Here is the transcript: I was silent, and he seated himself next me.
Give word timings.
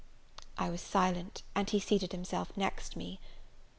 I 0.57 0.71
was 0.71 0.81
silent, 0.81 1.43
and 1.53 1.69
he 1.69 1.79
seated 1.79 2.11
himself 2.11 2.57
next 2.57 2.95
me. 2.95 3.19